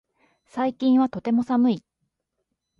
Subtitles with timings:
[0.47, 1.83] 最近はとても寒い